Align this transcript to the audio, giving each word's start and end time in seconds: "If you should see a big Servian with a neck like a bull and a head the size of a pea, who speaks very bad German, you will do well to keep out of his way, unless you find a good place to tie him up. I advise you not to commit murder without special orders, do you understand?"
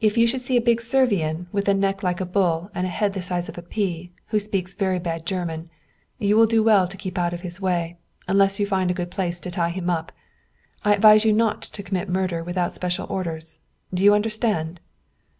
"If 0.00 0.16
you 0.16 0.28
should 0.28 0.40
see 0.40 0.56
a 0.56 0.60
big 0.60 0.80
Servian 0.80 1.48
with 1.50 1.68
a 1.68 1.74
neck 1.74 2.04
like 2.04 2.20
a 2.20 2.24
bull 2.24 2.70
and 2.76 2.86
a 2.86 2.90
head 2.90 3.12
the 3.14 3.20
size 3.22 3.48
of 3.48 3.58
a 3.58 3.62
pea, 3.62 4.12
who 4.26 4.38
speaks 4.38 4.76
very 4.76 5.00
bad 5.00 5.26
German, 5.26 5.68
you 6.20 6.36
will 6.36 6.46
do 6.46 6.62
well 6.62 6.86
to 6.86 6.96
keep 6.96 7.18
out 7.18 7.34
of 7.34 7.40
his 7.40 7.60
way, 7.60 7.98
unless 8.28 8.60
you 8.60 8.66
find 8.66 8.88
a 8.88 8.94
good 8.94 9.10
place 9.10 9.40
to 9.40 9.50
tie 9.50 9.70
him 9.70 9.90
up. 9.90 10.12
I 10.84 10.94
advise 10.94 11.24
you 11.24 11.32
not 11.32 11.62
to 11.62 11.82
commit 11.82 12.08
murder 12.08 12.44
without 12.44 12.72
special 12.72 13.08
orders, 13.10 13.58
do 13.92 14.04
you 14.04 14.14
understand?" 14.14 14.78